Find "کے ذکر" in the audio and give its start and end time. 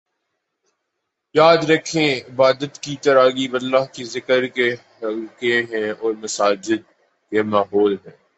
3.93-4.47